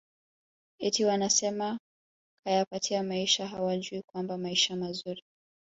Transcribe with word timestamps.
eti 0.79 1.05
wanasema 1.05 1.79
kayapatia 2.43 3.03
maisha 3.03 3.47
hawajui 3.47 4.01
kwamba 4.01 4.37
maisha 4.37 4.75
mazuri 4.75 5.23